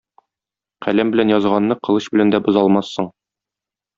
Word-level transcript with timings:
Каләм 0.85 1.11
белән 1.15 1.33
язганны 1.33 1.77
кылыч 1.89 2.09
белән 2.15 2.33
дә 2.37 2.41
боза 2.47 2.63
алмассың. 2.67 3.13